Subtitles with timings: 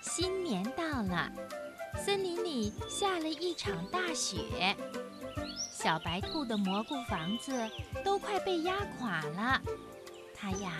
[0.00, 1.30] 新年到了，
[1.96, 4.74] 森林里下了一场大雪，
[5.72, 7.52] 小白兔的蘑菇房子
[8.02, 9.60] 都快被压垮了。
[10.34, 10.72] 它呀，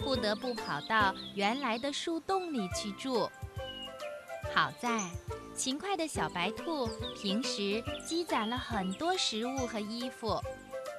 [0.00, 3.28] 不得不跑到原来的树洞里去住。
[4.54, 5.10] 好在，
[5.56, 6.88] 勤快的小白兔
[7.20, 10.40] 平时积攒了很多食物和衣服，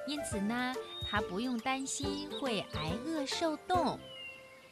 [0.06, 0.74] 因此呢，
[1.08, 3.98] 它不用担心会挨饿受冻。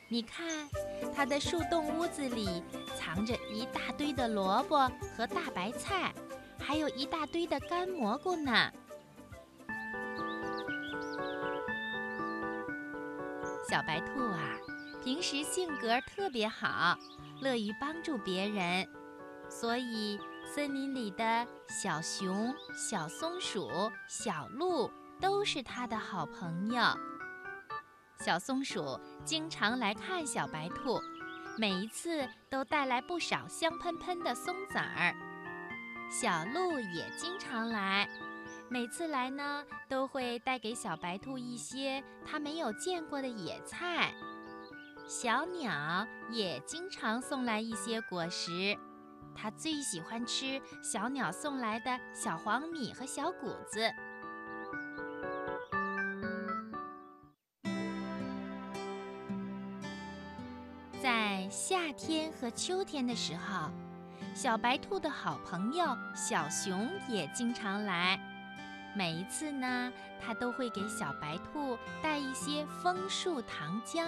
[0.09, 0.69] 你看，
[1.15, 2.63] 它的树洞屋子里
[2.95, 6.13] 藏着一大堆的萝卜和大白菜，
[6.59, 8.71] 还有一大堆的干蘑菇呢。
[13.69, 14.59] 小白兔啊，
[15.03, 16.97] 平时性格特别好，
[17.41, 18.87] 乐于帮助别人，
[19.49, 23.69] 所以森林里的小熊、小松鼠、
[24.07, 26.83] 小鹿都是它的好朋友。
[28.21, 31.01] 小松鼠经常来看小白兔，
[31.59, 35.15] 每一次都带来不少香喷喷的松子儿。
[36.11, 38.09] 小鹿也经常来。
[38.71, 44.13] 每次来呢，都会带给小白兔一些它没有见过的野菜。
[45.07, 48.77] 小鸟也经常送来一些果实，
[49.35, 53.93] 它最喜欢吃小鸟送来的小黄米和小谷子。
[61.05, 63.69] 在夏天和秋天的时候，
[64.35, 68.19] 小白兔的好朋友小熊也经常来。
[68.97, 74.07] 每一次呢，他都会给小白兔带一些枫树糖浆。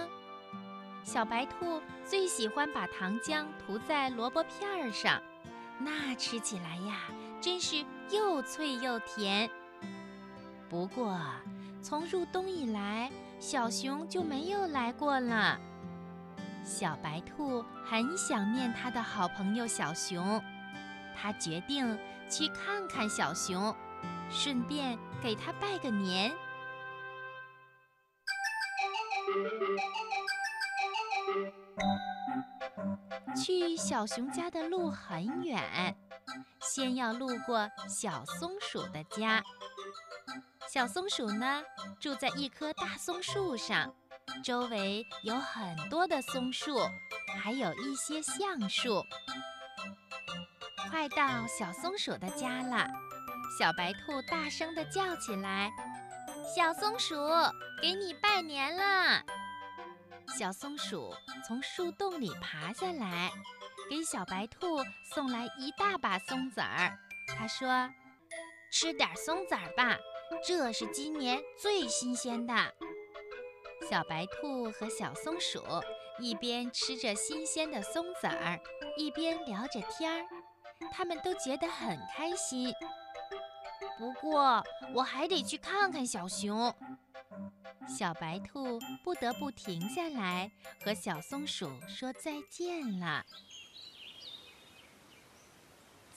[1.03, 5.21] 小白兔最喜欢把糖浆涂在萝卜片儿上，
[5.77, 7.01] 那吃起来呀，
[7.39, 9.47] 真是又脆又甜。
[10.67, 11.15] 不过，
[11.79, 15.59] 从入冬以来，小熊就没有来过了。
[16.67, 20.43] 小白兔很想念他的好朋友小熊，
[21.15, 21.97] 他决定
[22.29, 23.73] 去看看小熊。
[24.29, 26.35] 顺便给他拜个年。
[33.33, 35.97] 去小熊家的路很远，
[36.59, 39.41] 先要路过小松鼠的家。
[40.67, 41.63] 小松鼠呢，
[42.01, 43.95] 住在一棵大松树上，
[44.43, 46.77] 周围有很多的松树，
[47.41, 49.03] 还有一些橡树。
[50.89, 52.87] 快到小松鼠的家了。
[53.59, 55.71] 小白兔大声地叫起来
[56.55, 57.15] ：“小松鼠，
[57.81, 59.23] 给你拜年了！”
[60.37, 61.13] 小松鼠
[61.45, 63.31] 从树洞里爬下来，
[63.89, 64.77] 给小白兔
[65.13, 66.97] 送来一大把松子儿。
[67.37, 67.89] 他说
[68.71, 69.97] ：“吃点松子儿吧，
[70.45, 72.53] 这是今年最新鲜的。”
[73.89, 75.63] 小白兔和小松鼠
[76.19, 78.59] 一边吃着新鲜的松子儿，
[78.97, 80.27] 一边聊着天儿，
[80.91, 82.73] 他们都觉得很开心。
[83.97, 84.61] 不过，
[84.93, 86.73] 我还得去看看小熊。
[87.87, 90.51] 小白兔不得不停下来，
[90.83, 93.25] 和小松鼠说再见了。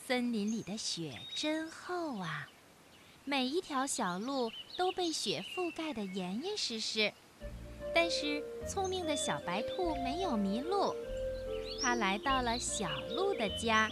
[0.07, 2.49] 森林里的雪真厚啊，
[3.25, 7.13] 每一条小路都被雪覆盖得严严实实。
[7.95, 10.95] 但是，聪明的小白兔没有迷路，
[11.81, 13.91] 它来到了小鹿的家。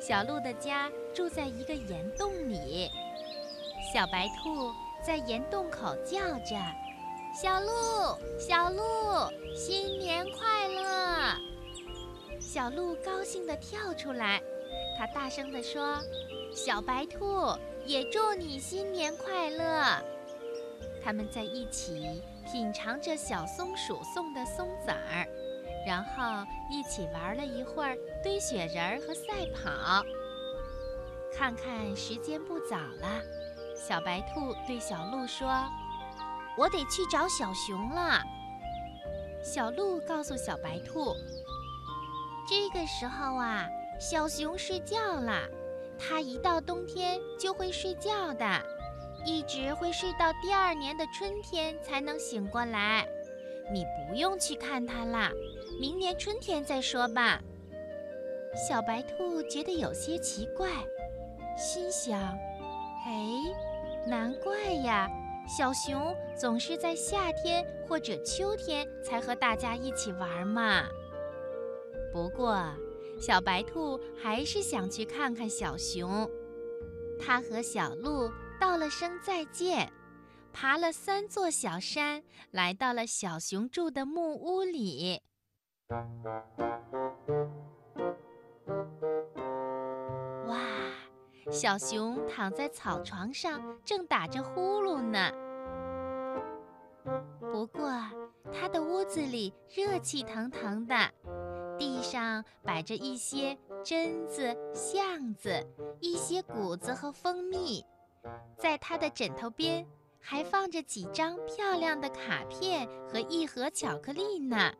[0.00, 2.90] 小鹿的家住在一个岩洞里。
[3.92, 4.72] 小白兔
[5.04, 6.56] 在岩洞口叫着
[7.34, 7.70] ：“小鹿，
[8.38, 8.82] 小鹿，
[9.54, 11.36] 新年快乐！”
[12.40, 14.40] 小鹿高兴地跳出来，
[14.98, 15.98] 它大声地说
[16.54, 17.52] ：“小白兔
[17.84, 20.02] 也祝你新年快乐！”
[21.04, 25.24] 他们在一起品尝着小松鼠送的松子儿，
[25.86, 30.02] 然后一起玩了一会儿堆雪人儿和赛跑。
[31.32, 33.22] 看看时间不早了。
[33.76, 35.48] 小白兔对小鹿说
[36.58, 38.20] ：“我得去找小熊了。”
[39.44, 41.14] 小鹿告诉小白兔
[42.48, 43.68] ：“这个时候啊，
[44.00, 45.48] 小熊睡觉了。
[45.96, 48.44] 它一到冬天就会睡觉的，
[49.24, 53.06] 一直会睡到第二年的春天才能醒过来。
[53.72, 55.30] 你不用去看它啦，
[55.80, 57.40] 明年春天再说吧。”
[58.68, 60.68] 小白兔觉得有些奇怪，
[61.56, 62.20] 心想
[63.06, 63.68] ：“哎。”
[64.06, 65.06] 难怪呀，
[65.46, 70.86] 小熊总是在夏天或者秋天才和大家一起玩嘛。
[72.10, 72.64] 不过，
[73.20, 76.26] 小白兔还是想去看看小熊。
[77.18, 78.30] 它和小鹿
[78.60, 79.90] 道了声再见，
[80.52, 85.22] 爬了三座小山，来到了小熊住的木屋里。
[90.46, 90.58] 哇，
[91.50, 95.32] 小熊躺在草床上，正打着呼噜呢。
[97.40, 97.90] 不过，
[98.52, 100.94] 他的屋子里热气腾腾的，
[101.78, 105.66] 地上摆着一些榛子、橡子，
[105.98, 107.82] 一些谷子和蜂蜜，
[108.58, 109.86] 在他的枕头边
[110.20, 114.72] 还放着几张漂亮的卡片和一盒巧克力呢。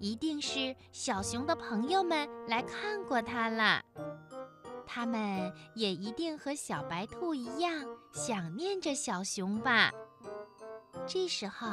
[0.00, 3.82] 一定是小熊的朋友们来看过他了，
[4.86, 9.92] 他们也一定和小白兔一样想念着小熊吧。
[11.06, 11.68] 这时候，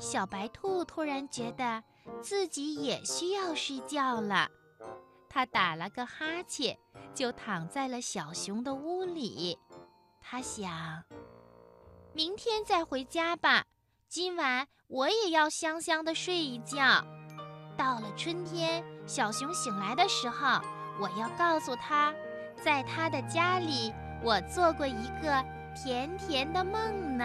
[0.00, 1.82] 小白兔突然觉得
[2.20, 4.48] 自己也需要睡觉了，
[5.28, 6.76] 它打了个哈欠，
[7.14, 9.56] 就躺在了小熊的屋里。
[10.30, 11.04] 他想，
[12.12, 13.64] 明天再回家吧，
[14.10, 17.02] 今晚我也要香香的睡一觉。
[17.78, 20.60] 到了春天，小熊醒来的时候，
[21.00, 22.12] 我要告诉他，
[22.62, 23.90] 在他的家里，
[24.22, 25.42] 我做过一个
[25.74, 27.24] 甜甜的梦呢。